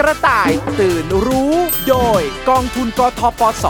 [0.00, 1.54] กระต่ายตื่นรู้
[1.88, 3.66] โดยกองทุนกทปส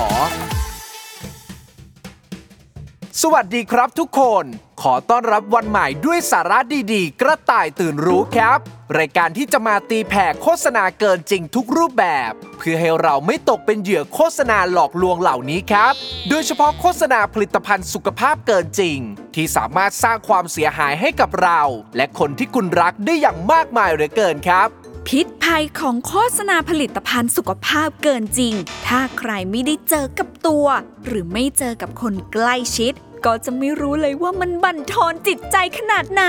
[3.23, 4.45] สวัสดีครับทุกคน
[4.83, 6.59] ขอต้อนรับวันใหม่ด้วยสาระ
[6.95, 8.59] ดีๆ กระต่ายตื่นรู้ครับ
[8.99, 15.93] รายการที่จะมาตีแผ่โฆษณาเกินจริงทุกรูปแบบ เพื่อให้เราไม่ตกเป็นเหยื่อโฆษณาหลอกลวงเหล่านี้ครับ
[16.29, 18.99] โดยเฉพาะโฆษณาผลิตภัณฑ์สุขภาพเกินจริง
[19.35, 21.61] ที่สามารถสร้างความเสียหายให้กับเรา
[21.97, 24.71] และคนที่คุณรักได้อย่างมากมายเหลือเกินครับ
[25.17, 28.55] พิษภัยของโฆษณาผลิตภัณฑ์สุขภาพเกินจริง
[28.87, 30.67] ถ้าใครไม่ได้เจอกับตัว
[31.07, 32.93] หรือไม่เจอกับคนใกล้ชิด
[33.25, 36.25] ก็จะไม่รู้เลยว่ามันบั่นทอนจิตใจขนาดไหน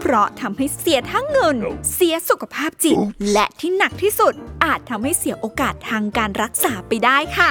[0.00, 1.56] เพราะทำให้เสียทั้งเงิน
[1.92, 2.96] เสียสุขภาพจิต
[3.32, 7.50] และที่หนักที่สุด อาจทำให้เสียโอกาสทางการรักษาไปได้ค่ะ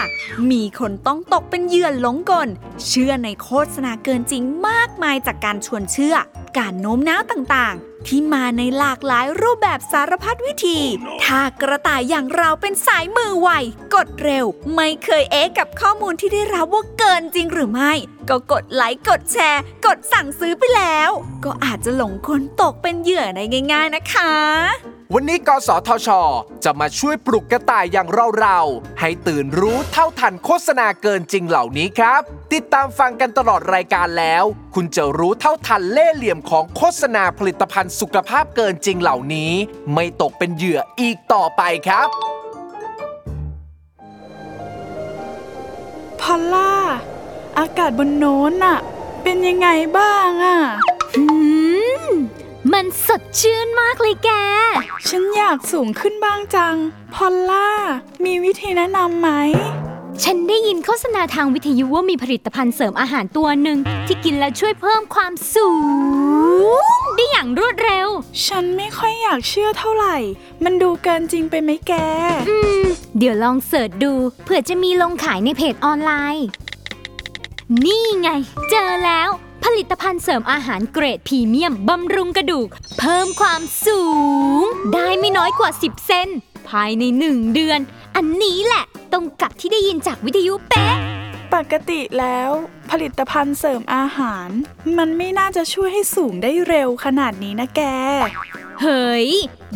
[0.52, 2.50] มีคนต้องตกเป็นเหยื่อหลงกล
[2.88, 6.16] เชื่อในโฆษณาเกินจริงมากมายจากการชวนเชื่อ
[6.58, 10.80] การโน้มน้าวต่างๆ ที่มาในหลากหลายรูปแบบสารพัดวิธี
[11.24, 13.50] ถ้ากระต่ายอย่างเราเป็นสายมือไว
[13.96, 14.46] กดเร็ว
[14.76, 17.94] ไม่เคยเอ๊ะกับข้อมูลที่ได้รับว่าเกินจริงหรือไม่
[18.30, 21.10] ก็กดไลค์กดแชร์ กดสั่งซื้อไปแล้ว
[21.44, 23.40] ก็อาจจะหลงคนตกเป็นเหยื่อใน
[23.74, 24.34] ง่าย ๆนะคะ
[25.16, 26.10] วันนี้กสทช
[26.64, 28.08] จะมาช่วยปลุกกระต่ายอย่าง
[28.40, 32.22] เราๆ ให้ตื่นรู้เท่าทันโฆษณาเกินจริงเหล่านี้ครับ
[32.54, 34.44] ติดตามฟังกันตลอดรายการแล้ว
[34.76, 39.52] คุณจะรู้เท่าทันเล่ห์เหลี่ยมของโฆษณาผลิตภัณฑ์สุขภาพเกินจริงเหล่านี้
[39.94, 42.08] ไม่ตกเป็นเหยื่ออีกต่อไปครับ
[46.22, 46.74] พอลล่า
[47.60, 48.78] อากาศบนโน้นน่ะ
[49.24, 50.58] เป็นยังไงบ้างอะ
[51.14, 51.26] หื
[52.12, 52.14] ม
[52.72, 54.30] มันสดชื่นมากเลยแก
[55.10, 56.76] ฉันอยากสูงขึ้นบ้างจัง
[57.14, 57.70] พอลล่า
[58.26, 59.30] มีวิธีแนะนำไหม
[60.24, 66.80] ฉันได้ยินโฆษณาทางวิทยุว่ามีผลิตภัณฑ์เสริมอาหารตัวหนึ่ง ที่กินแล้วช่วยเพิ่มความสูง
[67.16, 68.08] ได้อย่างรวดเร็ว
[68.48, 70.18] ฉันไม่ค่อยอยากเชื่อเท่าไหร่
[70.64, 71.94] มันดูเกินจริงไปไหมแก
[72.50, 72.84] อืม
[73.18, 74.12] เดี๋ยวลองเสิร์ชดู
[74.44, 76.46] เผื่อจะมีลงขายในเพจออนไลน์
[77.86, 78.30] นี่ไง
[78.70, 79.30] เจอแล้ว
[79.66, 82.68] ผลิตภัณฑ์เสริมอาหารเกรดพรีเมียมบำรุงกระดูก
[83.00, 84.04] เพิ่มความสู
[84.62, 84.64] ง
[84.94, 86.28] ได้ไม่น้อยกว่า 10 เซน
[86.70, 87.80] ภายใน 1 เดือน
[88.16, 90.96] อันนี้แหละ ตรงกับที่ได้ยินจากวิทยุเป๊ะ
[91.54, 92.52] ปกติแล้ว
[92.92, 94.50] ผลิตภัณฑ์เสริมอาหาร
[94.98, 97.82] มันไม่น่าจะช่วยให้สูงได้เร็วขนาดนี้นะแก
[98.82, 99.28] เฮ้ย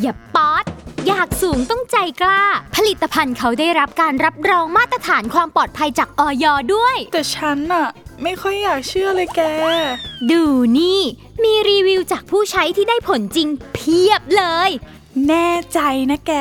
[0.02, 0.66] อย่าป๊อด
[1.08, 2.44] อยากสูงต้องใจกล้า
[2.76, 6.46] ผลิตภัณฑ์เขาได้รับการรับรองมาตรฐานความปลอดภัยจากออย
[6.76, 7.88] ด้วย แต่ฉันน่ะ
[8.24, 9.42] ไม่ค่อยอยากเชื่อเลยแก
[10.32, 10.44] ดู
[10.78, 11.02] นี่
[11.44, 14.70] มีรีวิวจากผู้ใช้ที่ได้ผลจริงเพียบเลย
[15.28, 15.80] แน่ใจ
[16.12, 16.34] นะแก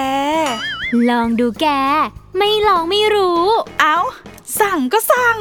[1.09, 1.67] ลองดูแก
[2.39, 3.45] ไม่ลองไม่รู้
[3.81, 3.99] เอา
[4.61, 5.39] สั่งก็สั่ง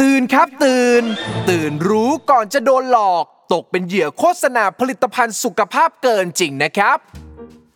[0.00, 1.02] ตื่นครับตื่น
[1.48, 6.98] ตื่นรู้ก่อนจะโดนหลอก ตกเป็นเหยื่อโฆษณาผลิตภัณฑ์สุขภาพเกินจริงนะครับ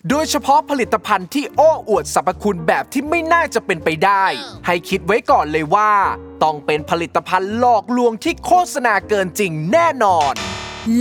[0.09, 4.25] โดยเฉพาะผลิตภัณฑ์ที่โอ้อวดสรรพคุณแบบที่ไม่น่าจะเป็นไปได้
[4.67, 5.93] ให้คิดไว้ก่อนเลยว่า
[6.43, 10.33] ต้องเป็นผลิตภัณฑ์หลอกลวงที่โฆษณาเกินจริงแน่นอน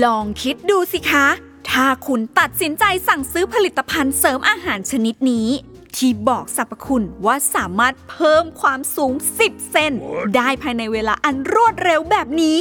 [0.03, 1.27] ลองคิดดูสิคะ
[1.71, 5.47] ถ้าคุณตัดสินใจสั่งซื้อผลิตภัณฑ์เสริมอาหารชนิดนี้
[5.95, 9.93] ที่บอกสรรพคุณว่าสามารถเพิ่มความสูง 10 เซน
[10.35, 12.59] ได้ภายในเวลาอันรวดเร็วแบบนี้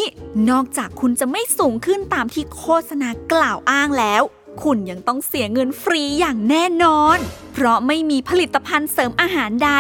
[0.51, 4.23] นอกจากคุณจะไม่สูงขึ้นตามที่โฆษณากล่าวอ้างแล้ว
[4.63, 7.19] คุณยังต้องเสียเงินฟรีอย่างแน่นอน
[7.53, 9.71] เพราะไม่มีผลิตภัณฑ์เสริมอาหารใด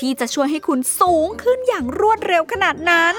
[0.00, 3.14] ที่จะช่วยให้คุณสูงขึ้นอย่างรวดเร็วขนาดนั้น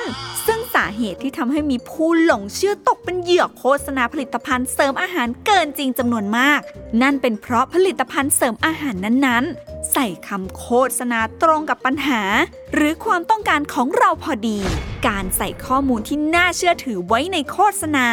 [0.45, 6.61] ซึ่งสาเหตุที่ทำให้มีผู้หลงเชื่อตกเป็นเหยื่อโฆษณาผลิตภัณฑ์เสริมอาหารเกินจริงจำนวนมาก
[7.01, 12.21] นั่นเป็นเพราะผลิตภัณฑ์เสริมอาหารนั้นๆ ใส่คำโฆษณาตรงกับปัญหา
[12.73, 14.59] หรือความต้องการของเราพอดี
[15.07, 18.07] การใส่ข้อมูลที่น่าเชื่อถือไว้ในโฆษณา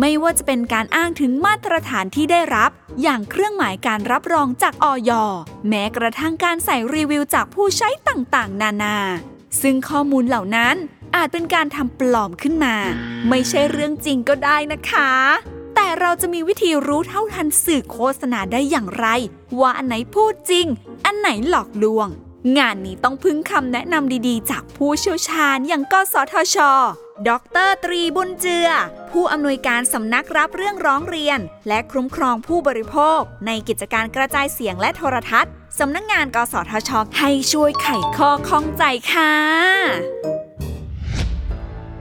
[0.00, 2.70] ไม่ว่าจะเป็นการอ้างถึงมาตรฐานที่ได้รับ
[3.02, 5.10] อย่างเครื่องหมายการรับรองจากออย
[5.68, 8.96] แม้กระทั่งการใส่รีวิวจากผู้ใช้ต่างๆ นานา
[9.62, 10.76] ซึ่งข้อมูลเหล่านั้น
[11.16, 12.76] อาจเป็นการทำปลอมขึ้นมา
[13.28, 15.10] ไม่ใช่เรื่องจริงก็ได้นะคะ
[15.74, 19.06] แต่เราจะมีวิธีรู้เท่าทันสื่อโฆษณาได้อย่างไร
[19.60, 20.66] ว่าอันไหนพูดจริง
[21.04, 22.08] อันไหนหลอกลวง
[22.58, 26.58] งานนี้ต้องพึ่งคำแนะนำดีๆ จากผู้เชี่ยวชาญอย่างกสทช
[27.28, 27.30] ด
[27.66, 28.68] รตรีบุญเจือ
[29.10, 31.38] ผู้อำนวยการสำนักรับเรื่องร้องเรียน
[31.68, 39.32] และคุ้มครองผู้บริโภค ในกิจการกระจายเสียงและโทรทัศน์สำนักงาน กสทช ให้ช่วยไขข้อข้องใจค่ะ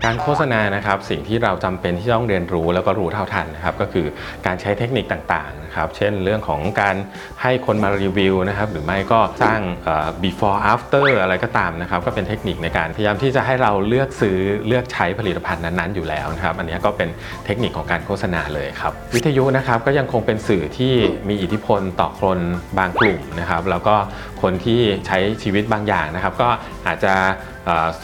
[0.06, 4.06] การโฆษณานะครับสิ่งที่เราจำเป็นที่ต้องเรียนรู้แล้วก็รู้เท่าทันนะครับก็คือ
[4.46, 6.96] การใช้เทคนิคต่างๆนะครับเช่นเรื่องของการ
[7.42, 9.60] ให้คนมารีวิวนะครับหรือไม่ก็สร้าง
[10.24, 17.10] before after อะไรก็ตามนะครับก็เป็นเทคนิคในการพยายามที่จะให้เราเลือกซื้อเลือกใช้ผลิตภัณฑ์นั้นๆอยู่แล้วนะครับอันนี้ก็เป็น
[17.46, 20.94] เทคนิคของการโฆษณาเลยครับวิทยุนะครับก็ยังคงเป็นสื่อที่
[21.30, 22.40] มีอิทธิพลต่อคน
[22.78, 23.96] บางกลุ่มนะครับแล้วก็
[24.42, 26.50] คนที่ใช้ชีวิตบางอย่างนะครับก็
[26.88, 27.14] อาจจะ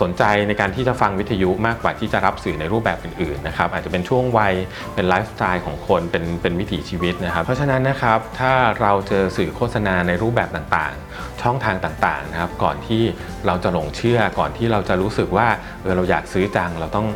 [0.01, 4.53] สนใจในการที่จะฟังวิทยุมากกว่าที่จะรับสื่อในรูปแบบอื่นๆนะครับอาจจะเป็นช่วงวัย
[4.95, 13.03] เป็นไลฟ์สไตล์ของคนเป็นเป็นวิถีชีวิตนะครับ เพราะฉะนั้นนะครับถ้าเราเจอสื่อโฆษณาในรูปแบบต่างๆ ช่องทางต่างๆนะครับก่อนที่
[13.47, 15.47] เราจะหลงเชื่อก่อนที่เราจะรู้สึกว่า
[15.81, 17.07] เออเราอยากซื้อจังเราต้อง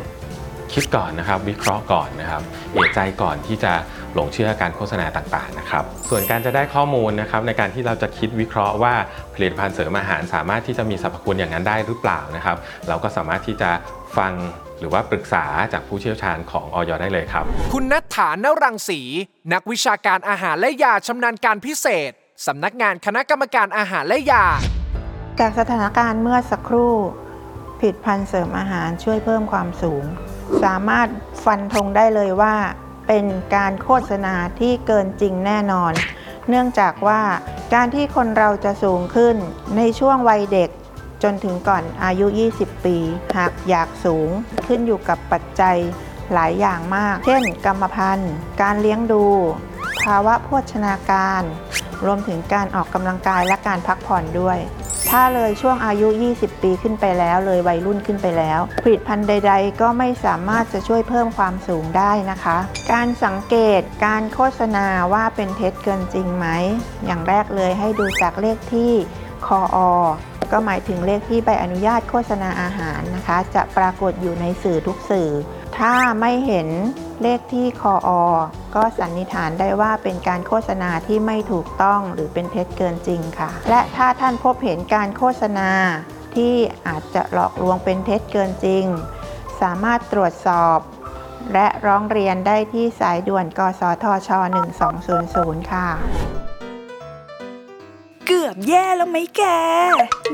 [0.74, 2.42] คิดก่อนนะครับ วิเคราะห์ก่อนนะครับ
[2.72, 3.72] เอะใจก่อนที่จะ
[4.14, 8.94] หลงเชื่อการโฆษณาต่างๆนะครับส่วนการจะได้ข้อมูลนะครับในการที่เราจะคิดวิเคราะห์ว่า
[9.34, 12.56] ผลิตภัณฑ์เสริมอาหารสามารถที่จะมีสรรพคุณอย่างนั้นได้หรือเปล่านะครับ
[12.88, 13.70] เราก็สามารถที่จะ
[14.18, 14.32] ฟัง
[14.80, 19.00] หรือว่าปรึกษาจากผู้เชี่ยวชาญของออยได้เลยครับ คุณนัทฐานรังสี
[19.52, 22.10] นักวิชาการอาหารและยาชำนาญการพิเศษ
[22.46, 24.46] สำนักงานคณะกรรมการอาหารและยา
[25.40, 26.94] จากสถานการณ์เมื่อสักครู่
[27.80, 30.04] ผลิดพันธุ์เสริมอาหารช่วยเพิ่มความสูง
[30.62, 31.08] สามารถ
[31.44, 32.54] ฟันธงได้เลยว่า
[33.08, 33.24] เป็น
[33.54, 35.92] การโฆษณาที่เกินจริงแน่นอน
[36.48, 37.22] เนื่องจากว่า
[37.74, 39.36] การที่คนเราจะสูงขึ้น
[39.76, 40.70] ในช่วงวัยเด็ก
[41.22, 42.26] จนถึงก่อนอายุ
[42.56, 42.96] 20 ปี
[43.36, 44.28] หากอยากสูง
[44.66, 45.76] ขึ้นอยู่กับปัจจัย
[46.32, 48.32] หลายอย่างมาก เช่น กรรมพันธุ์
[48.62, 49.24] การเลี้ยงดู
[50.04, 51.42] ภาวะโภชนาการ
[52.06, 54.58] รวมถึงการออกกำลังกายและการพักผ่อนด้วย
[55.16, 62.58] ถ้าเลยช่วงอายุ 20 ปีขึ้นไปแล้ว เลยวัยรุ่นขึ้นไปแล้ว ผลิตภัณฑ์ใด ๆ ก็ไม่สามารถจะช่วยเพิ่มความสูงได้นะคะ
[62.92, 66.46] การสังเกตการโฆษณาว่าเป็นเท็จเกินจริงไหม
[67.06, 68.92] อย่างแรกเลยให้ดูจากเลขที่
[69.46, 69.78] คออ
[70.52, 75.30] ก็หมายถึงเลขที่ใบอนุญาตโฆษณาอาหารนะคะ จะปรากฏอยู่ในสื่อทุกสื่อ
[75.78, 76.68] ถ้าไม่เห็น
[77.22, 78.10] เลขที่คออ
[78.74, 85.70] ก็สันนิษฐานได้ว่าเป็นการโฆษณาที่ไม่ถูกต้องหรือเป็นเท็จเกินจริงค่ะ และถ้าท่านพบเห็นการโฆษณา
[86.34, 86.54] ที่
[86.86, 88.84] อาจจะหลอกลวงเป็นเท็จเกินจริง
[89.60, 90.78] สามารถตรวจสอบ
[91.52, 94.30] และร้องเรียนได้ที่สายด่วนกสทช
[95.00, 95.88] 1200 ค่ะ
[98.26, 99.42] เกือบแย่แล้วไหมแก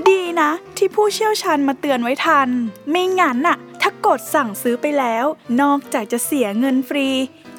[0.09, 2.49] ดีนะ ที่ผู้เชี่ยวชาญมาเตือนไว้ทัน
[2.91, 5.27] ไม่งั้นน่ะ ถ้ากดสั่งซื้อไปแล้ว
[5.61, 7.09] นอกจากจะเสียเงินฟรี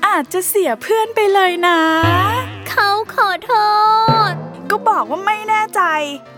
[0.08, 1.80] อาจจะเสียเพื่อนไปเลยนะ
[2.70, 3.54] เขาขอโท
[4.30, 4.32] ษ
[4.70, 5.82] ก็บอกว่าไม่แน่ใจ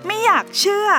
[0.06, 0.90] ไม่อยากเชื่อ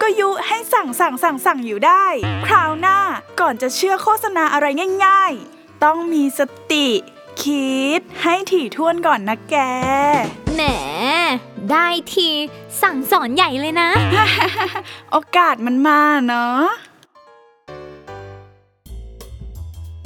[0.00, 2.06] ก็ยุให้สั่งสั่งสั่งสั่งอยู่ได้
[2.46, 2.98] คราวหน้า
[3.40, 4.66] ก่อนจะเชื่อโฆษณาอะไร
[5.04, 6.40] ง่าย ๆ ต้องมีส
[6.72, 6.88] ติ
[7.42, 9.56] คิดให้ถี่ถ้วนก่อนนะแก
[10.54, 10.62] แหม
[11.70, 12.30] ได้ที
[12.82, 13.90] สั่งสอนใหญ่เลยนะ
[15.12, 16.64] โอกาสมันมาเนาะ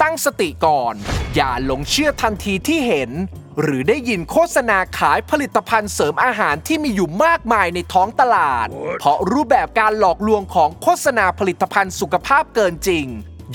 [0.02, 0.94] ตั้งสติก่อน
[1.34, 3.10] อย่าหลงเชื่อทันทีที่เห็น
[3.62, 8.66] หรือได้ยินโฆษณาขายผลิตภัณฑ์เสริมอาหารที่มีอยู่มากมายในท้องตลาด
[9.00, 13.06] เพราะรูปแบบการหลอกลวงของโฆษณาผลิตภัณฑ์สุขภาพเกินจริง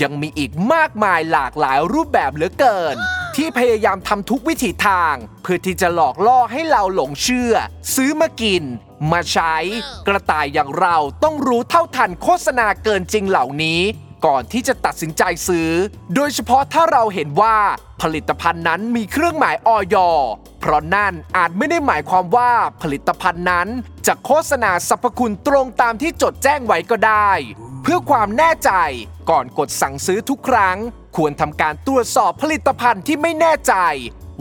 [0.01, 2.95] ยังมีอีกมากมายหลากหลายรูปแบบเหลือเกิน
[3.35, 7.53] ที่พยายามทำทุกวิถีทาง เพื่อที่จะหลอกล่อให้เราหลงเชื่อ
[7.95, 8.63] ซื้อมากิน
[9.11, 9.55] มาใช้
[10.07, 13.81] กระต่ายอย่างเราต้องรู้เท่าทันโฆษณาเกินจริงเหล่านี้
[14.25, 15.69] ก่อนที่จะตัดสินใจซื้อ
[16.15, 17.57] โดยเฉพาะถ้าเราเห็นว่า
[18.01, 19.95] ผลิตภัณฑ์นั้นมีเครื่องหมายออย
[20.59, 23.67] เพราะนั่นอาจไม่ได้หมายความว่าผลิตภัณฑ์นั้น
[24.07, 27.31] จะโฆษณาสรรพคุณตรงตามที่จดแจ้งไว้ก็ได้
[27.83, 28.71] เพื่อความแน่ใจ
[29.29, 30.77] ก่อนกดสั่งซื้อทุกครั้ง
[31.15, 33.73] ควรทำการตรวจสอบผลิตภัณฑ์ที่ไม่แน่ใจ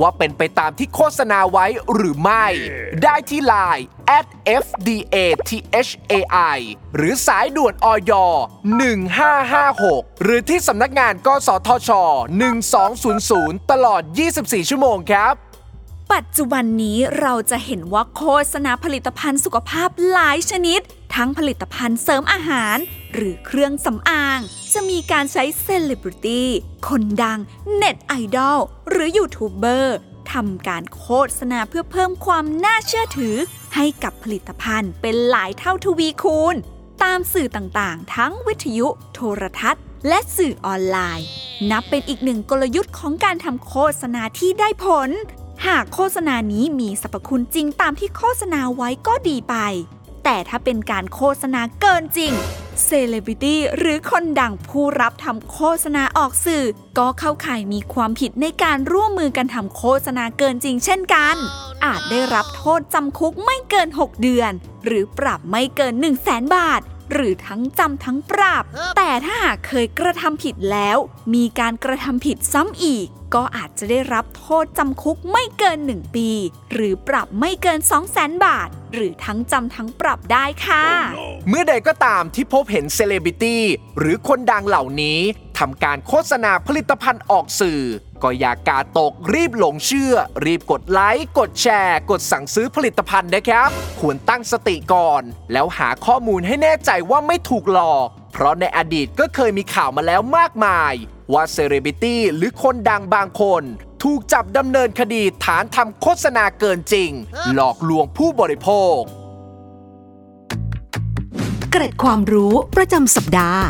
[0.00, 2.46] ว่าเป็นไปตามที่โฆษณาไว้หรือไม่
[3.02, 3.84] ได้ที่ Line
[4.18, 4.26] at
[4.64, 6.58] fdathai
[6.96, 8.12] หรือสายด่วนอย
[8.98, 11.90] 1556 หรือที่สำนักงานกสทช
[13.00, 14.02] 1200 ตลอด
[14.36, 15.34] 24 ชั่วโมงครับ
[16.14, 20.80] ปัจจุบันนี้เราจะเห็นว่าโฆษณาผลิตภัณฑ์สุขภาพหลายชนิด
[21.14, 22.76] ทั้งผลิตภัณฑ์เสริมอาหาร
[23.14, 24.40] หรือเครื่องสำอาง
[24.72, 26.48] จะมีการใช้เซเลบริตี้
[26.88, 27.38] คนดัง
[27.74, 28.58] เน็ตไอดอล
[28.90, 29.96] หรือยูทูบเบอร์
[30.32, 31.06] ทำการโฆ
[31.38, 33.36] ษณาเพื่อเพิ่มความน่าเชื่อถือ
[33.74, 36.56] ให้กับผลิตภัณฑ์เป็นหลายเท่าทวีคูณ
[37.02, 41.26] ตามสื่อต่างๆ ทั้งวิทยุ โทรทัศน์ และสื่อออนไลน์
[41.70, 45.10] นับเป็นอีกหนึ่งกลยุทธ์ของการทำโฆษณาที่ได้ผล
[45.66, 49.54] หากโฆษณานี้มีสรรพคุณจริงตามที่โฆษณาไว้ก็ดีไป
[50.24, 52.32] แต่ถ้าเป็นการโฆษณาเกินจริง
[52.84, 56.64] เซเลบริตี้หรือคนดังผู้รับทำโฆษณาออกสื่อ
[56.98, 61.36] ก็เข้าข่ายมีความผิดในการร่วมมือกันทำโฆษณาเกินจริงเช่นกัน
[61.84, 64.52] อาจได้รับโทษจำคุกไม่เกิน 6 เดือน
[64.84, 66.80] หรือปรับไม่เกิน 1 0 0 0 0แสนบาท
[67.12, 68.64] หรือทั้งจำทั้งปรับ
[68.96, 70.96] แต่ถ้าหากเคยกระทำผิดแล้ว
[71.34, 76.28] มีการกระทำผิดซ้ำอีก ก็อาจจะได้รับโทษจำคุกไม่เกิน 1 ปี
[76.72, 80.84] หรือปรับไม่เกิน 2 0 0 0 0 0 บาท หรือทั้งจำทั้งปรับได้ค่ะ
[81.48, 83.64] เมื่อใดก็ตามที่พบเห็นเซเลบริตี้
[83.98, 85.20] หรือคนดังเหล่านี้
[85.58, 87.82] ทำการโฆษณาผลิตภัณฑ์ออกสื่อ
[88.22, 93.70] ก็อย่ากาตกรีบหลงเชื่อ รีบกดไลค์กดแชร์ กดสั่งซื้อผลิตภัณฑ์นะครับ
[94.00, 95.22] ควรตั้งสติก่อน
[95.52, 100.94] แล้วหาข้อมูลให้แน่ใจว่าไม่ถูกหลอก เพราะในอดีตก็เคยมีข่าวมาแล้วมากมาย
[101.32, 103.62] ว่าเซเลบริตี้หรือคนดังบางคน
[104.02, 107.10] ถูกจับดำเนินคดีฐานทำโฆษณาเกินจริง
[107.54, 108.98] หลอกลวงผู้บริโภค
[111.70, 113.64] เกร็ดความรู้ประจำสัปดาห์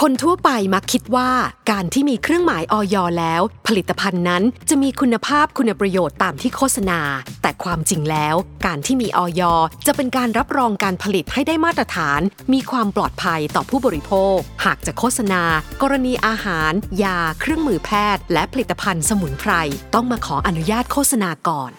[0.00, 1.30] คนทั่วไปมักคิดว่า
[1.70, 7.00] การที่มีเครื่องหมายออยแล้ว ผลิตภัณฑ์นั้นจะมีคุณภาพคุณประโยชน์ตามที่โฆษณา
[7.42, 8.34] แต่ความจริงแล้ว
[8.66, 9.42] การที่มีออย
[9.86, 12.20] จะเป็นการรับรองการผลิตให้ได้มาตรฐาน
[12.52, 15.42] มีความปลอดภัยต่อผู้บริโภค หากจะโฆษณา
[15.82, 16.72] กรณีอาหาร
[17.02, 19.52] ยา เครื่องมือแพทย์ และผลิตภัณฑ์สมุนไพร
[19.94, 21.70] ต้องมาขออนุญาตโฆษณาก่อน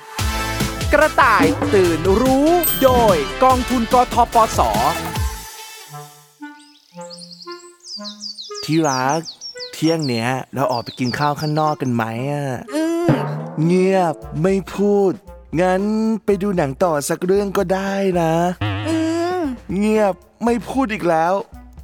[0.94, 2.50] กระต่ายตื่นรู้
[2.84, 4.62] โดยกองทุนกทปส
[8.66, 9.20] ที่รัก
[9.74, 12.48] เที่ยงเนี้ย เราออกไปกินข้าวข้างนอกกันไหมอะ
[13.66, 15.12] เงียบไม่พูด
[15.62, 15.82] งั้น
[16.26, 18.34] ไปดูหนังต่อสักเรื่องก็ได้นะ
[18.90, 18.98] อื
[19.38, 19.40] ม
[19.78, 21.34] เงียบไม่พูดอีกแล้ว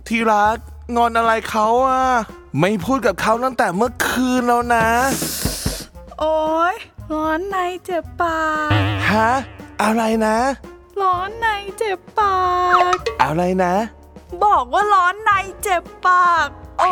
[0.07, 0.57] ที่รัก
[0.95, 2.03] งอนอะไรเขาอะ
[2.59, 4.87] ไม่พูดกับเขาตั้งแต่เมื่อคืนแล้วนะ
[6.19, 6.39] โอ๊
[6.73, 6.75] ย
[7.11, 8.71] ร้อนในเจ็บปาก
[9.11, 9.31] ฮะ
[9.83, 10.37] อะไรนะ
[11.01, 12.37] ร้อนในเจ็บปา
[12.93, 13.73] ก อะไรนะ
[14.43, 15.31] บอกว่าร้อนใน
[15.63, 16.47] เจ็บปาก
[16.79, 16.89] โอ๊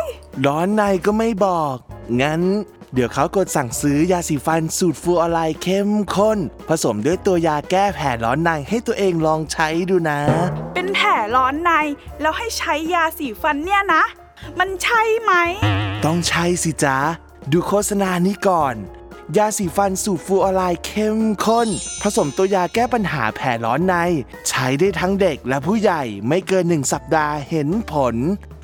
[0.00, 0.02] ย
[0.46, 1.76] ร้อนในก็ไม่บอก
[2.20, 2.42] งั้น
[2.94, 10.18] เดี๋ยวเขากดสั่งซื้อยาสีฟันสูตรฟูออไลน์เข้มข้น ผสมด้วยตัวยาแก้แผลร้อนในให้ตัวเองลองใช้ดูนะ
[10.74, 11.72] เป็นแผลร้อนใน
[12.20, 14.04] แล้วให้ใช้ยาสีฟันเนี่ยนะ
[14.58, 15.32] มันใช่ไหม
[16.04, 16.98] ต้องใช้สิจ๊ะ
[17.52, 18.74] ดูโฆษณานี้ก่อน
[19.36, 21.68] ยาสีฟันสูตรฟูออไลน์เข้มข้น
[22.02, 23.94] ผสมตัวยาแก้ปัญหาแผลร้อนใน
[24.48, 28.16] ใช้ได้ทั้งเด็กและผู้ใหญ่ไม่เกินหนึ่งสัปดาห์เห็นผล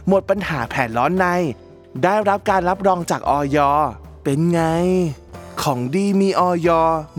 [0.08, 1.26] หมดปัญหาแผลร้อนใน
[2.02, 3.58] ได้รับการรับรองจากออย
[4.24, 4.62] เป็นไง
[5.62, 6.68] ของดีมีออย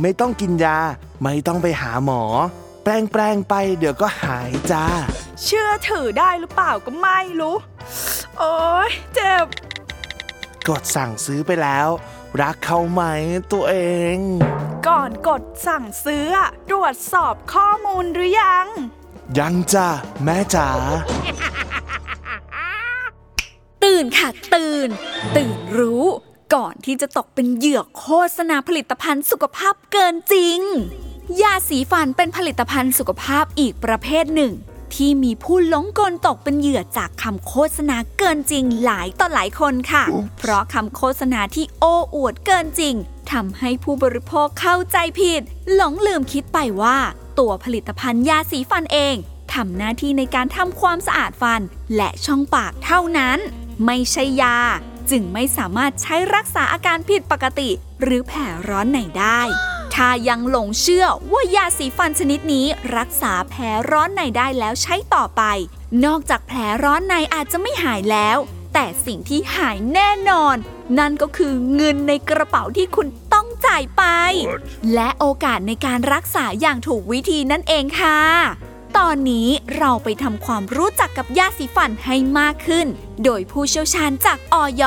[0.02, 0.78] ไม่ต้องกินยา
[1.24, 2.24] ไม่ต้องไปหาหมอ
[2.84, 4.86] แปลงแปลงๆไปเดี๋ยวก็หายจ้า
[5.44, 7.56] เชื่อถือได้หรือเปล่าก็ไม่รู้
[8.38, 8.56] โอ๊
[8.90, 9.46] ยเจ็บ
[10.68, 11.88] กดสั่งซื้อไปแล้ว
[12.42, 13.02] รักเขาไหม
[13.52, 13.76] ตัวเอ
[14.16, 14.18] ง
[14.88, 18.66] ก่อนกดสั่งซื้ออะตรวจสอบข้อมูลหรือยัง
[19.38, 19.90] ยังจ้ะ
[20.24, 20.70] แม่จ๋า
[23.86, 24.90] ตื่นค่ะ ตื่น
[25.38, 26.04] ตื่นรู้
[26.56, 30.60] ก่อนที่จะตกเป็นเหยื่อโฆษณาผลิตภัณฑ์สุขภาพเกินจริง
[31.42, 34.54] ยาสีฟันเป็นผลิตภัณฑ์สุขภาพอีกประเภทหนึ่ง
[34.96, 40.04] ที่มีผู้หลงกลตกเป็นเหยื่อจากคำโฆษณาเกินจริงหลายต่อหลายคนค่ะ
[40.38, 42.96] เพราะคำโฆษณาที่โอ้อวดเกินจริง
[43.32, 45.42] ทำให้ผู้บริโภคเข้าใจผิด
[45.74, 46.98] หลงลืมคิดไปว่า
[47.40, 49.16] ตัวผลิตภัณฑ์ยาสีฟันเอง
[49.54, 51.62] ทำหน้าที่ในการทำความสะอาดฟัน
[51.96, 53.40] และช่องปากเท่านั้น
[53.86, 54.58] ไม่ใช่ยา
[55.10, 57.70] จึงไม่สามารถใช้รักษาอาการผิดปกติ
[58.02, 58.40] หรือแผล
[58.70, 59.42] ร้อนในได้
[59.96, 62.66] ถ้ายังหลงเชื่อว่ายาสีฟันชนิดนี้
[62.98, 65.44] รักษาแผลร้อนในได้แล้วใช้ต่อไป
[66.06, 68.38] นอกจากแผลร้อนในอาจจะไม่หายแล้ว
[68.74, 70.56] แต่สิ่งที่หายแน่นอน
[71.00, 74.04] นั่นก็คือเงินในกระเป๋าที่คุณต้องจ่ายไป
[74.94, 78.20] และโอกาสในการรักษาอย่างถูกวิธีนั่นเองค่ะ
[79.02, 79.48] ตอนนี้
[79.80, 82.88] เราไปทำความรู้จักกับยาสีฟันให้มากขึ้น
[83.26, 84.84] โดยผู้เชี่ยวชาญจากออย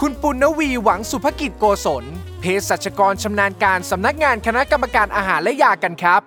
[0.00, 2.04] คุณปุณณวีหวังสุภกิจโกศล
[2.40, 6.20] เภสัชกรชำนาญการสำนักงานคณะกรรมการอาหารและยากันครับ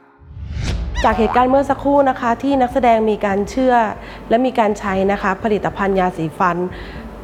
[1.04, 3.75] จากเหตุการณ์เมื่อสักครู่นะคะที่นักแสดงมีการเชื่อ
[4.30, 6.58] และมีการใช้นะคะผลิตภัณฑ์ยาสีฟัน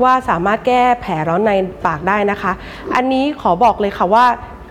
[0.03, 1.51] ว่าสามารถแก้แผลร้อนใน
[1.85, 2.51] ปากได้นะคะ
[2.95, 4.25] อันนี้ขอบอกเลยค่ะว่า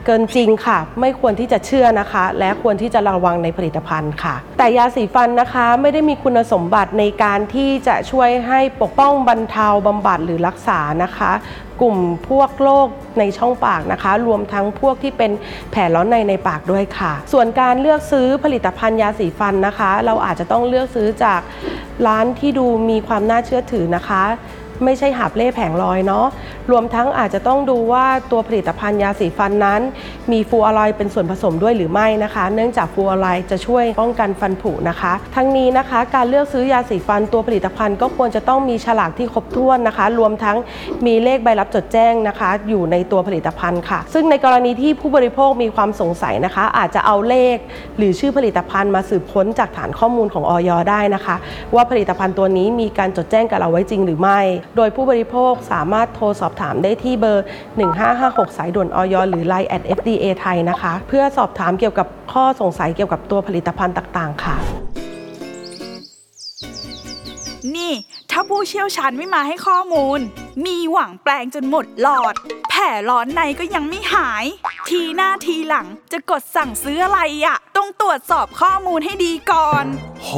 [0.07, 11.33] เกินจริงค่ะ ไม่ควรที่จะเชื่อนะคะ และควรที่จะระวังในผลิตภัณฑ์ค่ะ แต่ยาสีฟันนะคะไม่ได้มีคุณสมบัติในการที่จะช่วยให้ปกป้องบรรเทาบำบัดหรือรักษานะคะ
[11.81, 11.97] กลุ่ม
[12.29, 12.89] พวกโรค
[13.19, 15.31] ในช่องปากนะคะ รวมทั้งพวกที่เป็น
[15.71, 21.41] แผลร้อนในในปากด้วยค่ะ ส่วนการเลือกซื้อผลิตภัณฑ์ยาสีฟันนะคะ เราอาจจะต้องเลือกซื้อจาก
[22.07, 24.25] ร้านที่ดูมีความน่าเชื่อถือนะคะ
[24.85, 26.27] ไม่ใช่หาบเล่แผงลอยเนาะ
[26.71, 29.81] รวมทั้งอาจจะต้องดูว่าตัวผลิตภัณฑ์ยาสีฟันนั้น
[30.33, 40.57] มีฟูออรด์เป็นส่วนผสมด้วยหรือไม่นะคะ เนื่องจากฟูออรด์จะช่วยป้องกันฟันผุนะคะ ทั้งนี้นะคะ การเลือกซื้อยาสีฟันตัวผลิตภัณฑ์ก็ควรจะต้องมีฉลากที่ครบถ้วนนะคะ รวมทั้ง
[41.07, 47.57] มีเลขใบรับจดแจ้งนะคะ อยู่ในตัวผลิตภัณฑ์ค่ะ ซึ่งในกรณีที่ผู้บริโภคมีความสงสัยนะคะ อาจจะเอาเลข
[47.97, 51.37] หรือชื่อผลิตภัณฑ์มาสืบค้นจากฐานข้อมูลของออยได้นะคะ
[51.75, 54.41] ว่าผลิตภัณฑ์ตัวนี้มีการจดแจ้งกับเราไว้จริงหรือไม่
[54.77, 57.45] โดยผู้บริโภคสามารถโทรสอบถามได้ที่เบอร์
[58.01, 64.57] 1556 สายด่วนออยหรือ Line at FDA ไทยนะคะ เพื่อสอบถามเกี่ยวกับข้อสงสัยเกี่ยวกับตัวผลิตภัณฑ์ต่างๆ ค่ะ
[67.77, 67.93] นี่
[68.31, 70.19] ถ้าผู้เชี่ยวชาญไม่มาให้ข้อมูล
[70.67, 72.35] มีหวังแปลงจนหมดหลอด
[72.71, 74.45] แผลร้อนในก็ยังไม่หาย
[74.89, 79.85] ทีหน้าทีหลังจะกดสั่งซื้ออะไรอะ่ะต้องตรวจสอบข้อมูลให้ดีก่อน
[80.25, 80.31] โห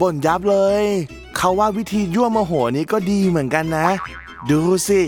[0.00, 0.84] บ่นยับเลย
[1.36, 3.88] เขาว่าวิธียั่วโมโหนี้ก็ดีเหมือนกันนะ
[4.50, 5.00] ดูสิ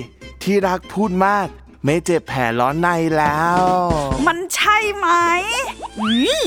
[0.42, 1.46] ที่รักพูดมาก
[1.84, 3.62] ไม่เจ็บแผลร้อนในแล้ว
[4.26, 5.08] มันใช่ไหม
[6.00, 6.10] อื
[6.44, 6.46] ม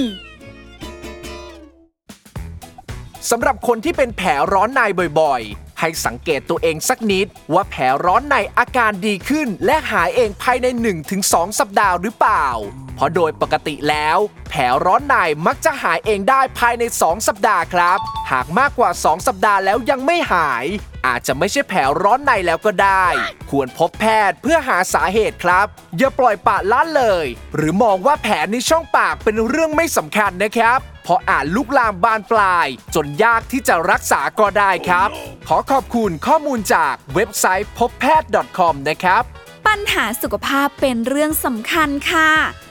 [3.30, 4.82] สำหรับคนที่เป็นแผลร้อนใน
[5.20, 10.68] บ่อยๆ ให้สังเกตตัวเองสักนิด ว่าแผลร้อนในอาการดีขึ้น และหายเองภายใน
[11.14, 12.48] 1-2 สัปดาห์หรือเปล่า
[12.96, 14.18] เพราะโดยปกติแล้ว
[14.50, 15.16] แผลร้อนใน
[15.48, 18.00] มักจะหายเองได้ภายใน 2 สัปดาห์ครับ
[18.32, 20.66] หากมากกว่า 2 สัปดาห์แล้วยังไม่หาย
[21.08, 23.06] อาจจะไม่ใช่แผลร้อนในแล้วก็ได้
[23.50, 35.10] ควรพบแพทย์เพื่อหาสาเหตุครับ อย่าปล่อยปละละเลย หรือมองว่าแผลในช่องปากเป็นเรื่องไม่สำคัญนะครับ เพราะอาจลุกลามบานปลาย จนยากที่จะรักษาก็ได้ครับ
[35.48, 39.24] ขอขอบคุณข้อมูลจากเว็บไซต์พบแพทย์ .com นะครับ
[39.68, 42.30] ปัญหาสุขภาพเป็นเรื่องสำคัญค่ะ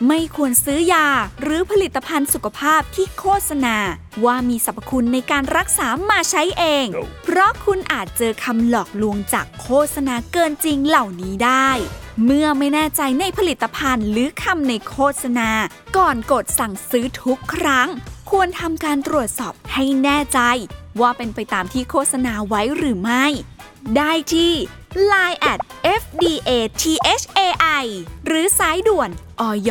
[0.08, 1.08] ไม่ควรซื้อยา
[1.42, 3.76] หรือผลิตภัณฑ์สุขภาพที่โฆษณา
[4.24, 6.86] ว่ามีสรรพคุณในการรักษามาใช้เอง
[7.24, 11.68] เพราะคุณอาจเจอคำหลอกลวงจากโฆษณาเกินจริงเหล่านี้ได้
[12.24, 15.50] เมื่อไม่แน่ใจในผลิตภัณฑ์หรือคำในโฆษณา
[15.96, 17.88] ก่อนกดสั่งซื้อทุกครั้ง
[18.30, 20.40] ควรทำการตรวจสอบให้แน่ใจ
[21.00, 23.26] ว่าเป็นไปตามที่โฆษณาไว้หรือไม่
[23.96, 24.54] ได้ที่
[25.12, 25.60] Line at
[26.02, 26.50] FDA
[26.82, 27.84] THAI
[28.26, 29.10] หรือสายด่วน
[29.40, 29.70] อย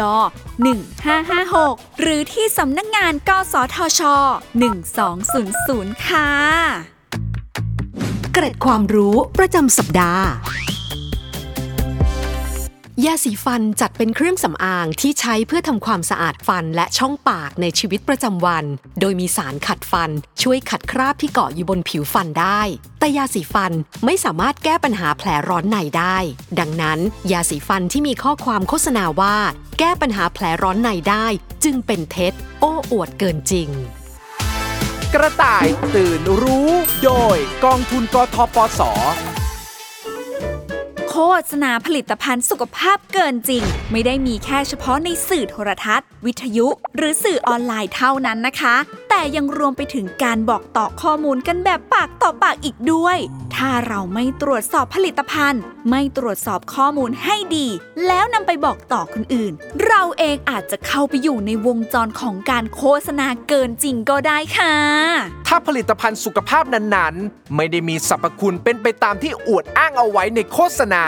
[0.80, 4.02] 1556 หรือที่สำนักงานกสทช
[4.90, 6.30] 1200 ค่ะ
[8.34, 10.28] เกร็ดความรู้ประจำสัปดาห์
[13.06, 18.66] ยาสีฟันจัดเป็นเครื่องสำอางที่ใช้เพื่อทำความสะอาดฟันและช่องปากในชีวิตประจำวัน
[19.00, 20.10] โดยมีสารขัดฟัน
[20.42, 22.62] ช่วยขัดคราบที่เกาะอยู่บนผิวฟันได้
[23.00, 23.72] แต่ยาสีฟัน
[24.06, 26.18] ไม่สามารถแก้ปัญหาแผลร้อนในได้
[26.60, 27.00] ดังนั้น
[27.32, 29.38] ยาสีฟันที่มีข้อความโฆษณาว่า
[29.80, 31.28] แก้ปัญหาแผลร้อนในได้
[31.64, 33.70] จึงเป็นเท็จ โอ้อวดเกินจริง
[35.14, 36.70] กระต่ายตื่นรู้
[37.04, 38.82] โดยกองทุนกทปส
[41.52, 48.76] ษณาผลิตภัณฑ์สุขภาพเกินจริง ไม่ได้มีแค่เฉพาะในสื่อโทรทัศน์ วิทยุ หรือสื่อออนไลน์เท่านั้นนะคะ
[49.22, 53.18] แต่ยังรวมไปถึงการบอกต่อข้อมูลกันแบบปากต่อปากอีกด้วย
[53.56, 57.68] ถ้าเราไม่ตรวจสอบผลิตภัณฑ์ ไม่ตรวจสอบข้อมูลให้ดี
[58.08, 59.54] แล้วนำไปบอกต่อคนอื่น
[59.86, 64.76] เราเองอาจจะเข้าไปอยู่ในวงจรของการโฆษณาเกินจริงก็ได้ค่ะ
[65.48, 71.06] ถ้าผลิตภัณฑ์สุขภาพนั้นๆ ไม่ได้มีสรรพคุณเป็นไปตามที่อวดอ้างเอาไว้ในโฆษณา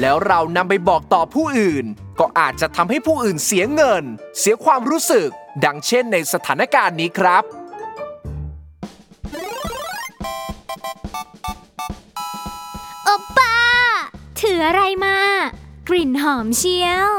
[0.00, 1.86] แล้วเรานำไปบอกต่อผู้อื่น
[2.20, 4.04] ก็อาจจะทำให้ผู้อื่นเสียเงิน
[4.38, 5.30] เสียความรู้สึก
[5.64, 7.44] ดังเช่นในสถานการณ์นี้ครับ
[13.04, 13.56] โอปป้า
[14.40, 15.18] ถืออะไรมา
[15.88, 17.10] กลิ่นหอมเชียว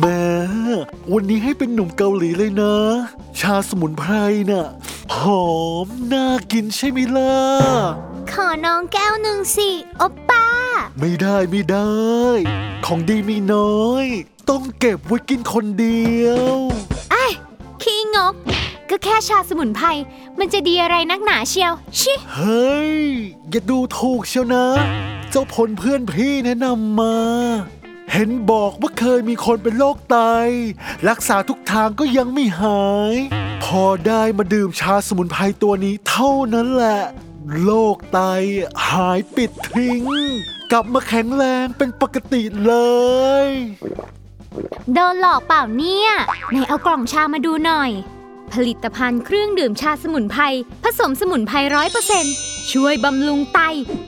[0.00, 0.26] แม่
[1.12, 2.76] วันนี้ให้เป็นหนุ่มเกาหลีเลยนะ
[3.40, 4.12] ชาสมุนไพร
[4.50, 4.66] น่ะ
[5.16, 5.46] หอ
[5.86, 7.36] ม น่ากินใช่ไหมล่ะ
[8.32, 10.46] ขอน้องแก้วหนึ่งสิ โอปป้า
[10.98, 11.92] ไม่ได้ไม่ได้
[12.86, 14.06] ของดีมีน้อย
[14.50, 16.54] ต้องเก็บไว้กินคนเดียว
[18.30, 18.32] ก
[18.90, 19.86] ก็แค่ชาสมุนไพร
[20.38, 22.94] มันจะดีอะไรนักหนาเชียว ชิ เฮ้ย
[23.50, 24.66] อย่าดูถูกเชียวนะ
[25.30, 27.16] เจ้าพลเพื่อนพี่แนะนำมา
[28.12, 30.16] เห็นบอกว่าเคยมีคนเป็นโรคไต
[31.08, 33.14] รักษาทุกทางก็ยังไม่หาย
[33.64, 37.00] พอได้มาดื่มชาสมุนไพรตัวนี้เท่านั้นแหละ
[37.62, 38.20] โรคไต
[38.90, 40.02] หายปิดทิ้ง
[40.72, 42.74] กลับมาแข็งแรงเป็นปกติเล
[43.46, 43.48] ย
[44.94, 46.10] โดนหลอกเปล่าเนี่ย
[46.50, 47.90] ไหนเอากล่องชามาดูหน่อย
[48.52, 50.42] ผลิตภัณฑ์เครื่องดื่มชาสมุนไพร
[50.84, 52.34] ผสมสมุนไพรร้อยเปอร์เซ็นต์
[52.70, 53.60] ช่วยบำรุงไต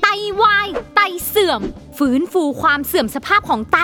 [0.02, 0.06] ไต
[0.42, 1.60] วาย ไตเสื่อม
[1.98, 3.78] ฟื้นฟูความเสื่อมสภาพของไต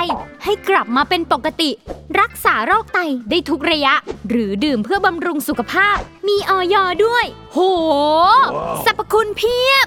[0.44, 1.70] ให้กลับมาเป็นปกติ
[2.20, 2.98] รักษาโรคไต
[3.30, 3.94] ได้ทุกระยะ
[4.30, 5.96] หรือดื่มเพื่อบำรุงสุขภาพ
[6.28, 7.58] มีออยอด้วย โห
[8.84, 9.86] สรรพคุณเพียบ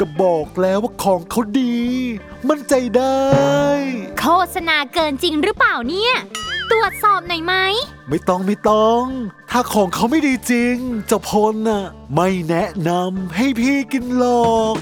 [0.00, 1.76] ก็บอกแล้วว่าของเขาดี
[2.48, 3.20] มั่นใจได้
[4.20, 6.14] โฆษณาเกินจริงหรือเปล่าเนี่ย
[6.70, 7.54] ตรวจสอบหน่อยไหม
[8.08, 9.04] ไม่ต้องไม่ต้อง
[9.50, 11.84] ถ้าของเขาไม่ดีจริงเจ้าพลน่ะ
[12.14, 14.74] ไม่แนะนำให้พี่กินหรอก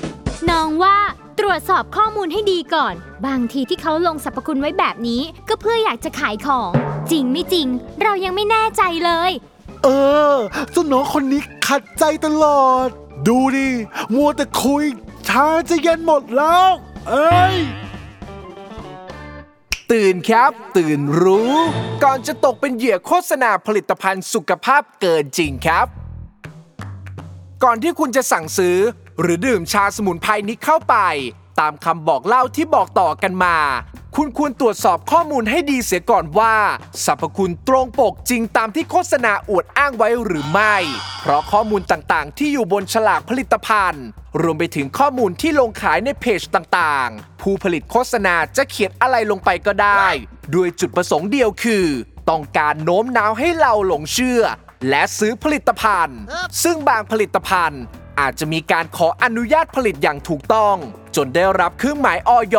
[0.50, 0.98] น้องว่า
[1.38, 2.94] ตรวจสอบข้อมูลให้ดีก่อน
[3.26, 6.70] บางทีที่เขาลงสรรพคุณไว้แบบนี้ ก็เพื่ออยากจะขายของ
[7.10, 7.66] จริงไม่จริง
[8.02, 9.30] เรายังไม่แน่ใจเลย
[9.84, 9.88] เอ
[10.32, 10.34] อ
[10.72, 12.88] เจ้าน้องคนนี้ขัดใจตลอด
[13.28, 13.68] ดูดิ
[14.14, 14.84] มัวแต่คุย
[15.28, 16.68] ชาจะเย็นหมดแล้ว
[17.08, 17.56] เอ้ย
[19.92, 21.54] ตื่นครับ ตื่นรู้
[22.04, 25.86] ก่อนจะตกเป็นเหยื่อโฆษณาผลิตภัณฑ์สุขภาพเกินจริงครับ
[27.64, 28.76] ก่อนที่คุณจะสั่งซื้อ
[29.20, 30.96] หรือดื่มชาสมุนไพรนี้เข้าไป
[31.60, 33.56] ตามคำบอกเล่าที่บอกต่อกันมา
[34.16, 36.54] คุณควรตรวจสอบข้อมูลให้ดีเสียก่อนว่า
[37.04, 40.76] สรรพคุณตรงปกจริงตามที่โฆษณาอวดอ้างไว้หรือไม่
[41.20, 44.06] เพราะข้อมูลต่างๆ ที่อยู่บนฉลากผลิตภัณฑ์
[44.42, 50.06] รวมไปถึงข้อมูลที่ลงขายในเพจต่างๆ ผู้ผลิตโฆษณาจะเขียนอะไรลงไปก็ได้
[50.54, 51.86] ด้วยจุดประสงค์เดียวคือ
[52.30, 54.42] ต้องการโน้มน้าวให้เราหลงเชื่อ
[54.88, 56.18] และซื้อผลิตภัณฑ์
[56.62, 57.82] ซึ่งบางผลิตภัณฑ์
[58.18, 60.76] อาจจะมีการขออนุญาตผลิตอย่างถูกต้อง
[61.16, 62.56] จนได้รับเครื่องหมายออย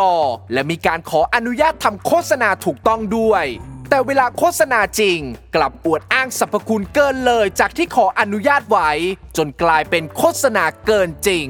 [0.53, 3.45] และมีการขออนุญาตทำโฆษณาถูกต้องด้วย
[3.89, 5.19] แต่เวลาโฆษณาจริง
[5.55, 8.91] กลับอวดอ้างสรรพคุณเกินเลยจากที่ขออนุญาตไว้
[9.37, 11.45] จนกลายเป็นโฆษณาเกินจริง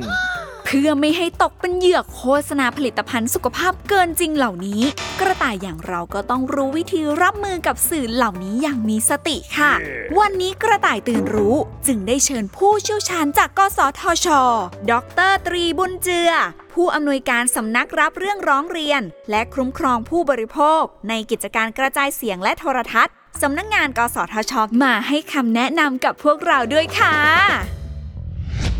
[0.73, 4.82] พื่อไม่ให้ตกเป็นเหยื่อโฆษณาผลิตภัณฑ์สุขภาพเกินจริงเหล่านี้
[5.19, 9.71] กระต่ายอย่างเราก็ต้องรู้วิธีรับมือกับสื่อเหล่านี้อย่างมีสติค่ะ
[10.19, 11.55] วันนี้กระต่ายตื่นรู้
[11.88, 14.27] จึงได้เชิญผู้เชี่ยวชาญจากกสทช
[14.89, 14.91] ด
[15.29, 16.32] รตรีบุญเจือ
[16.73, 24.53] ผู้อำนวยการสำนักรับเรื่องร้องเรียน และคุ้มครองผู้บริโภค ในกิจการกระจายเสียงและโทรทัศน์สำนักงาน กสทช
[24.84, 27.79] มาให้คำแนะนำกับพวกเราด้วยค่ะ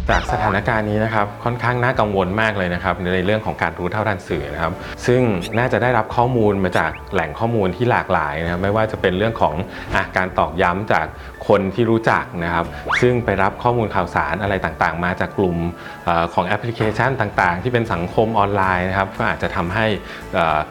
[0.10, 4.74] จากสถานการณ์นี้นะครับค่อนข้างน่ากังวลมากเลยนะครับในเรื่องของการรู้เท่าทันสื่อนะครับ
[5.06, 5.22] ซึ่ง
[5.58, 9.56] น่าจะได้รับข้อมูลมาจากแหล่งข้อมูลที่หลากหลายนะครับไม่ว่าจะเป็นเรื่องของ
[9.96, 11.06] อะการตอกย้ำจาก
[11.48, 12.66] คนที่รู้จักนะครับ
[13.02, 15.56] ซึ่งไปรับข้อมูลข่าวสารอะไรต่างๆ มาจากกลุ่ม
[16.08, 19.86] อของแอปพลิเคชันต่างๆ ที่เป็นสังคมออนไลน์นะครับก็อาจจะทำให้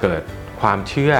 [0.02, 0.22] เกิด
[0.60, 1.14] ความเชื่อ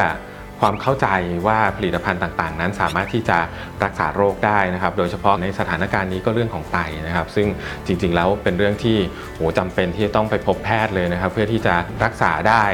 [0.60, 1.08] ความเข้าใจ
[1.46, 3.38] ว่าผลิตภัณฑ์ต่างๆ นั้นสามารถที่จะ
[3.84, 7.46] รักษาโรคได้นะครับ โดยเฉพาะในสถานการณ์นี้ก็เรื่องของไตนะครับ ซึ่ง
[7.86, 8.96] จริงๆแล้วเป็นเรื่องที่
[9.36, 12.64] โหจำเป็นที่จะต้องไปพบแพทย์เลยนะครับ เพื่อที่จะรักษาได้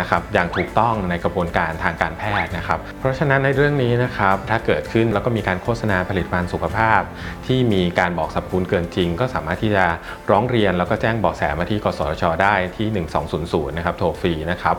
[0.00, 7.00] นะครับอย่างถูกต้องในกระบวนการทางการแพทย์นะครับ เพราะฉะนั้นในเรื่องนี้นะครับถ้าเกิดขึ้นแล้วก็มีการโฆษณาผลิตภัณฑ์สุขภาพ
[7.46, 9.84] ที่มีการบอกสรรพคุณเกินจริง ก็สามารถที่จะ
[10.30, 14.76] ร้องเรียนแล้วก็แจ้งเบาะแสมาที่กสทชได้ที่ 1200นะครับโทรฟรีนะครับ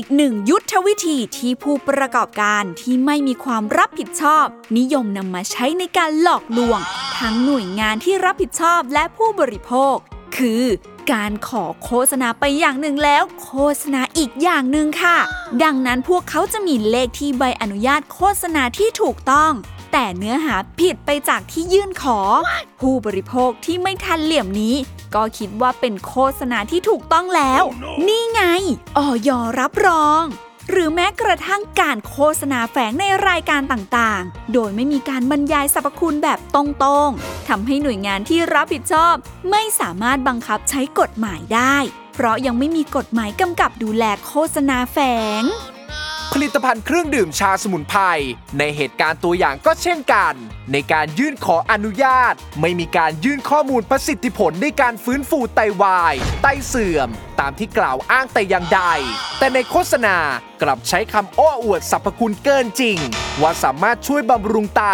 [0.00, 4.46] อีกหนึ่งยุทธวิธีที่ผู้ประกอบการที่ไม่มีความรับผิดชอบ
[4.78, 6.80] นิยมนำมาใช้ในการหลอกลวง
[7.18, 9.96] ทั้งหน่วยงานที่รับผิดชอบและผู้บริโภค
[10.36, 10.64] คือ
[11.12, 15.16] การขอโฆษณาไปอย่างหนึ่งแล้ว โฆษณาอีกอย่างหนึ่งค่ะ
[15.64, 19.52] ดังนั้นพวกเขาจะมีเลขที่ใบอนุญาตโฆษณาที่ถูกต้อง
[19.92, 22.20] แต่เนื้อหาผิดไปจากที่ยื่นขอ
[22.80, 24.76] ผู้บริโภคที่ไม่ทันเหลี่ยมนี้
[25.14, 27.62] ก็คิดว่าเป็นโฆษณาที่ถูกต้องแล้ว
[28.06, 28.42] นี่ไง
[28.96, 30.24] ออยรับรอง
[30.70, 36.62] หรือแม้กระทั่งการโฆษณาแฝงในรายการต่างๆ โดยไม่มีการบรรยายสรรพคุณแบบตร
[37.06, 39.14] งๆทำให้หน่วยงานที่รับผิดชอบ
[39.50, 41.76] ไม่สามารถบังคับใช้กฎหมายได้
[42.14, 44.98] เพราะยังไม่มีกฎหมายกำกับดูแลโฆษณาแฝ
[45.40, 45.42] ง
[46.34, 48.00] ผลิตภัณฑ์เครื่องดื่มชาสมุนไพร
[48.58, 50.34] ในเหตุการณ์ตัวอย่างก็เช่นกัน
[50.72, 57.08] ในการยื่นขออนุญาต ไม่มีการยื่นข้อมูลประสิทธิผลในการฟื้นฟูไตวาย ไตเสื่อม
[57.40, 58.82] ตามที่กล่าวอ้างแต่อย่างใด
[59.38, 60.16] แต่ในโฆษณา
[60.62, 62.98] กลับใช้คำโอ้อวดสรรพคุณเกินจริง
[63.40, 64.84] ว่าสามารถช่วยบำรุงไต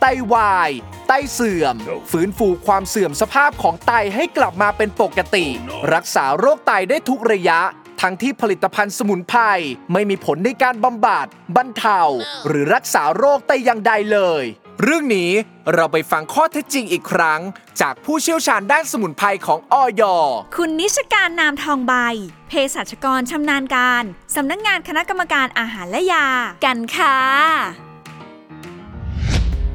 [0.00, 0.70] ไตวาย
[1.08, 1.76] ไตเสื่อม
[2.10, 5.46] ฟื้นฟูความเสื่อมสภาพของไตให้กลับมาเป็นปกติ
[5.94, 7.60] รักษาโรคไตได้ทุกระยะ
[8.00, 9.40] ทั้งที่ผลิตภัณฑ์สมุนไพร
[9.92, 11.26] ไม่มีผลในการบำบัด
[11.56, 12.00] บรรเทา
[12.46, 14.44] หรือรักษาโรคแต่อย่างใดเลย
[14.82, 15.30] เรื่องนี้
[15.74, 17.40] เราไปฟังข้อเท็จจริงอีกครั้ง
[17.80, 20.02] จากผู้เชี่ยวชาญด้านสมุนไพรของอย
[20.56, 21.94] คุณนิชการนามทองใบ
[22.48, 24.04] เภสัชกรชำนาญการ
[24.36, 26.26] สำนักงงานคณะกรรมการอาหารและยา
[26.64, 27.93] กันค่ะ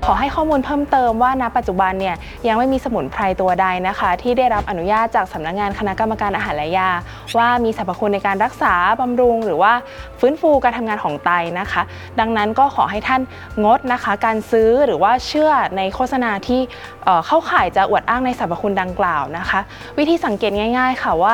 [0.05, 2.15] ขอให้ข้อมูลเพิ่มเติมว่าณปัจจุบันเนี่ย
[2.47, 6.89] ยังไม่มีสมุนไพรตัวใดนะคะ ที่ได้รับอนุญาตจากสำนักงานคณะกรรมการอาหารและยา
[7.37, 9.73] ว่ามีสรรพคุณในการรักษาบำรุง หรือว่า
[10.19, 11.81] ฟื้นฟูการทำงานของไตนะคะ
[12.19, 13.21] ดังนั้นก็ขอให้ท่าน
[13.65, 16.61] งดนะคะ การซื้อหรือว่าเชื่อในโฆษณาที่
[17.03, 19.59] เอ่อเข้าข่ายจะอวดอ้างในสรรพคุณดังกล่าวนะคะ
[19.97, 21.33] วิธีสังเกตง่าย ๆ ค่ะว่า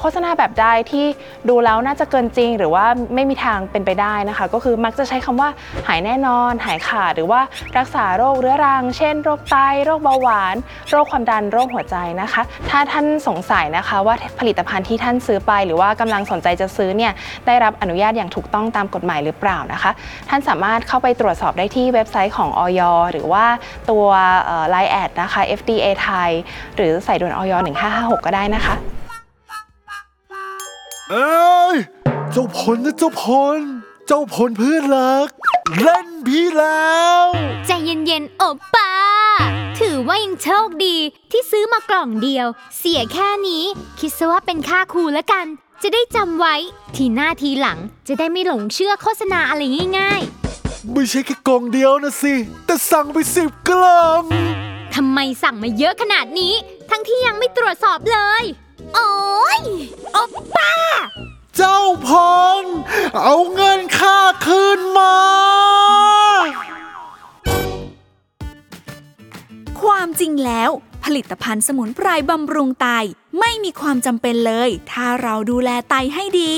[0.00, 1.06] โฆษณาแบบใดที่
[1.48, 5.48] ดูแล้วน่าจะเกินจริง หรือว่าไม่มีทางเป็นไปได้นะคะ ก็คือมักจะใช้คำว่า
[5.88, 7.40] หายแน่นอน หายขาดหรือว่า
[7.78, 10.56] รักษาโรคเรื้อรัง เช่น โรคไต โรคเบาหวาน
[10.90, 17.12] โรคความดัน โรคหัวใจนะคะ ถ้าท่านสงสัยนะคะว่าผลิตภัณฑ์ที่ท่านซื้อไป หรือว่ากำลังสนใจจะซื้อเนี่ย
[17.46, 19.90] ได้รับอนุญาตอย่างถูกต้องตามกฎหมายหรือเปล่านะคะ
[20.28, 22.80] ท่านสามารถเข้าไปตรวจสอบได้ที่เว็บไซต์ของอย.
[23.12, 23.44] หรือว่า
[23.90, 24.06] ตัว
[24.70, 26.30] LINE add นะคะ FDA Thai
[26.76, 27.52] หรือสายด่วนอย.
[27.90, 28.74] 1556 ก็ได้นะคะ
[31.10, 31.76] เอ้ย
[32.32, 33.22] เจ้าพลนะเจ้าพ
[33.56, 33.58] ล
[34.06, 35.28] เจ้าพลเพื่อนรัก
[35.72, 37.24] เล่นพี่แล้ว
[37.66, 38.42] ใจเย็นๆโอ
[38.74, 38.90] ป้า
[39.78, 40.96] ถือว่ายังโชคดี
[41.30, 42.46] ที่ซื้อมากล่องเดียว
[42.78, 43.64] เสียแค่นี้
[43.98, 45.46] คิดซะว่าเป็นค่าครูแล้วกัน
[45.82, 46.54] จะได้จำไว้
[46.96, 49.62] ทีหน้าทีหลังจะได้ไม่หลงเชื่อโฆษณาอะไร
[49.98, 50.22] ง่าย
[50.92, 52.34] ไม่ใช่แค่กล่องเดียวนะสิ
[52.66, 56.54] แต่สั่งไปสิบกล่องๆทำไมสั่งมาเยอะขนาดนี้
[56.90, 58.44] ทั้งที่ยังไม่ตรวจสอบเลย
[58.94, 59.12] โอ้
[59.58, 59.60] ย
[60.12, 60.16] โอ
[60.56, 60.72] ป้า
[61.56, 62.10] เจ้าพ
[62.60, 62.62] ง
[63.22, 65.14] เอาเงินค่าคืนมา
[69.80, 70.70] ความจริงแล้ว
[71.04, 72.88] ผลิตภัณฑ์สมุนไพรบำรุงไต
[73.40, 76.54] ไม่มีความจำเป็นเลย ถ้าเราดูแลไตให้ดี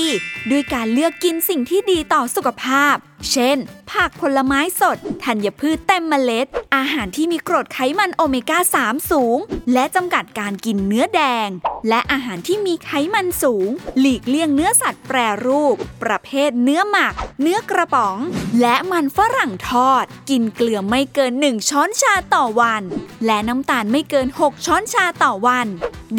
[0.51, 2.95] ด้วยการเลือกกินสิ่งที่ดีต่อสุขภาพ
[3.31, 3.57] เช่น
[3.91, 9.37] ผักผลไม้สด ธัญพืชเต็มเมล็ด อาหารที่มีกรดไขมันโอเมก้า 3 สูง
[9.73, 11.49] และจำกัดการกินเนื้อแดง
[11.89, 18.17] และอาหารที่มีไขมันสูง หลีกเลี่ยงเนื้อสัตว์แปรรูป ประเภทเนื้อหมัก เนื้อกระป๋อง
[18.61, 22.83] และมันฝรั่งทอด กินเกลือไม่เกิน 1 ช้อนชาต่อวัน
[23.25, 25.67] และน้ำตาลไม่เกิน 6 ช้อนชาต่อวัน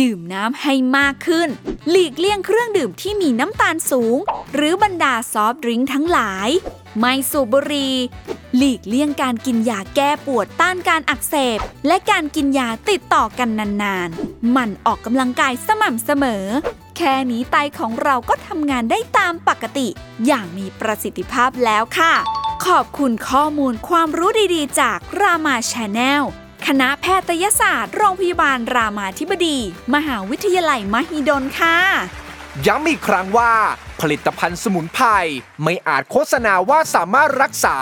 [0.01, 1.49] ดื่มน้ำให้มากขึ้น
[1.91, 4.19] หลีกเลี่ยงเครื่องดื่มที่มีน้ำตาลสูง
[4.55, 6.49] หรือบรรดาซอฟต์ดริงก์ทั้งหลาย
[6.99, 7.95] ไม่สูบบุหรี่
[8.57, 13.49] หลีกเลี่ยงการกินยาแก้ปวดต้านการอักเสบ และการกินยาติดต่อกัน
[13.83, 16.45] นานๆ มันออกกำลังกายสม่ำเสมอ
[16.97, 19.89] แค่นี้ไตของเราก็ทำงานได้ตามปกติ
[20.27, 22.15] อย่างมีประสิทธิภาพแล้วค่ะ
[22.67, 26.23] ขอบคุณข้อมูลความรู้ดีๆ จากรามาชาแนล
[26.73, 29.59] คณะแพทยศาสตร์ โรงพยาบาลรามาธิบดี
[29.95, 31.79] มหาวิทยาลัยมหิดลค่ะ
[32.67, 33.53] ย้ำอีกครั้งว่า
[34.01, 35.07] ผลิตภัณฑ์สมุนไพร
[35.63, 37.79] ไม่อาจโฆษณาว่าสามารถรักษา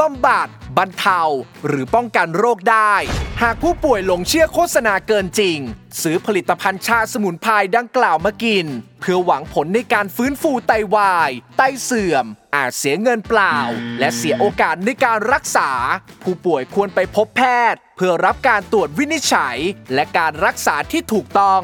[0.00, 1.20] บำบัด บรรเทา
[1.66, 2.94] หรือป้องกันโรคได้
[3.44, 5.58] หากผู้ป่วยหลงเชื่อโฆษณาเกินจริง
[6.02, 8.66] ซื้อผลิตภัณฑ์ชาสมุนไพรดังกล่าวมากิน
[9.00, 13.56] เพื่อหวังผลในการฟื้นฟูไตวาย ไตเสื่อม อาจเสียเงินเปล่า
[13.98, 15.70] และเสียโอกาสในการรักษา
[16.22, 19.56] ผู้ป่วยควรไปพบแพทย์ เพื่อรับการตรวจวินิจฉัย
[19.94, 21.62] และการรักษาที่ถูกต้อง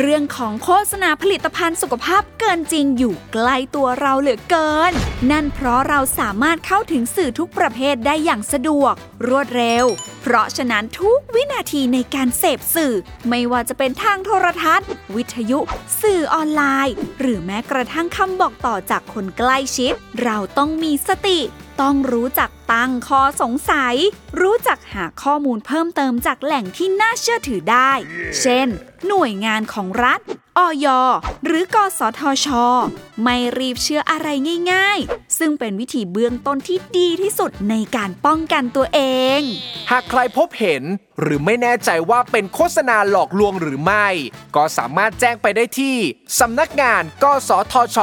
[0.00, 4.92] เรื่องของโฆษณาผลิตภัณฑ์สุขภาพเกินจริงอยู่ใกล้ตัวเราเหลือเกิน
[5.30, 8.94] นั่นเพราะเราสามารถเข้าถึงสื่อทุกประเภทได้อย่างสะดวก
[9.26, 9.84] รวดเร็ว
[10.22, 12.94] เพราะฉะนั้นทุกวินาทีในการเสพสื่อ
[13.28, 15.58] ไม่ว่าจะเป็นทางโทรทัศน์ วิทยุ
[16.02, 19.92] สื่อออนไลน์ หรือแม้กระทั่งคำบอกต่อจากคนใกล้ชิด
[20.24, 21.40] เราต้องมีสติ
[21.80, 23.94] ต้องรู้จักตั้งข้อสงสัย
[24.40, 27.92] รู้จักหาข้อมูลเพิ่มเติมจากแหล่งที่น่าเชื่อถือได้
[28.40, 28.68] เช่น
[29.06, 30.20] หน่วยงานของรัฐ
[30.58, 30.86] อย
[31.44, 32.46] หรือกสทช
[33.22, 34.28] ไม่รีบเชื่ออะไร
[34.72, 39.00] ง่าย ๆ ซึ่งเป็นวิธีเบื้องต้นที่ดีที่สุดในการป้องกันตัวเอ
[39.38, 39.40] ง
[39.90, 40.82] หากใครพบเห็น
[41.20, 44.08] หรือไม่แน่ใจว่าเป็นโฆษณาหลอกลวงหรือไม่
[44.56, 45.96] ก็สามารถแจ้งไปได้ที่
[46.40, 47.98] สำนักงาน กสทช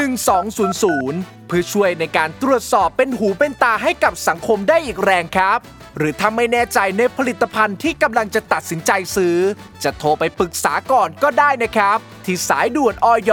[0.00, 5.58] 1200เพื่อช่วยในการตรวจสอบเป็นหูเป็นตาให้กับสังคมได้อีกแรงครับ
[5.96, 9.36] หรือถ้าไม่แน่ใจในผลิตภัณฑ์ที่กำลังจะตัดสินใจซื้อ
[9.84, 13.32] จะโทรไปปรึกษาก่อนก็ได้นะครับ ที่สายด่วนอย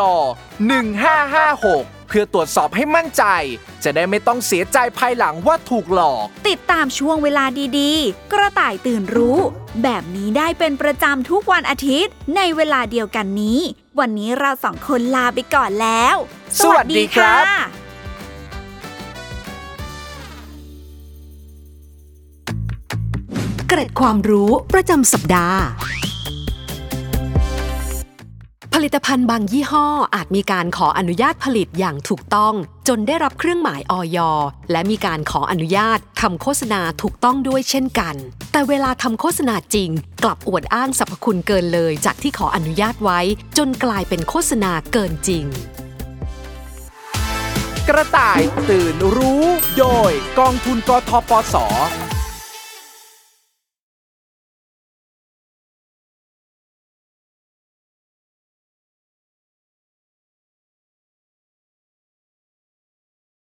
[1.24, 3.24] 1556เพื่อตรวจสอบให้มั่นใจ
[3.84, 7.46] จะได้ไม่ต้องเสียใจภายหลังว่าถูกหลอก ติดตามช่วงเวลา
[7.80, 9.40] ดีๆ กระต่ายตื่นรู้
[9.84, 13.60] แบบนี้ได้เป็นประจำทุกวันอาทิตย์ ในเวลาเดียวกันนี้
[14.00, 16.16] วันนี้เราสองคนลาไปก่อนแล้ว
[16.64, 17.79] สวัสดีครับ
[23.72, 25.60] เกร็ดความรู้ประจำสัปดาห์
[28.74, 32.54] ผลิตภัณฑ์บางยี่ห้ออาจมีการขออนุญาตผลิตอย่างถูกต้อง
[32.88, 34.18] จนได้รับเครื่องหมายออย
[34.72, 38.16] และมีการขออนุญาตทำโฆษณาถูกต้องด้วยเช่นกัน
[38.52, 39.90] แต่เวลาทำโฆษณาจริง
[40.24, 43.20] กลับอวดอ้างสรรพคุณเกินเลยจากที่ขออนุญาตไว้
[43.58, 45.46] จนกลายเป็นโฆษณาเกินจริง
[47.90, 49.44] กระต่ายตื่นรู้
[49.78, 51.58] โดยกองทุนกทปส